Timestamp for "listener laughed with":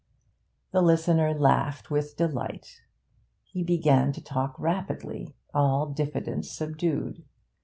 0.81-2.17